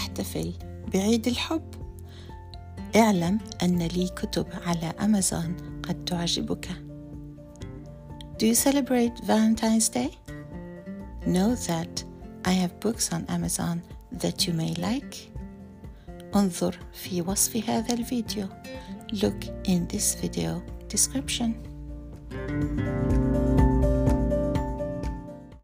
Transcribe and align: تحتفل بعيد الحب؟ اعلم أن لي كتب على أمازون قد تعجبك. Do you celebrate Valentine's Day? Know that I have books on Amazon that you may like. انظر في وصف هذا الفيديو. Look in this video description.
تحتفل 0.00 0.52
بعيد 0.92 1.26
الحب؟ 1.26 1.62
اعلم 2.96 3.38
أن 3.62 3.82
لي 3.82 4.08
كتب 4.08 4.46
على 4.66 4.86
أمازون 4.86 5.56
قد 5.82 6.04
تعجبك. 6.04 6.68
Do 8.38 8.46
you 8.46 8.54
celebrate 8.54 9.12
Valentine's 9.26 9.88
Day? 9.90 10.10
Know 11.26 11.54
that 11.68 12.04
I 12.44 12.52
have 12.62 12.80
books 12.80 13.12
on 13.12 13.26
Amazon 13.28 13.82
that 14.12 14.46
you 14.46 14.54
may 14.54 14.74
like. 14.74 15.16
انظر 16.34 16.78
في 16.92 17.22
وصف 17.22 17.70
هذا 17.70 17.94
الفيديو. 17.94 18.48
Look 19.12 19.44
in 19.66 19.86
this 19.92 20.14
video 20.14 20.62
description. 20.88 21.50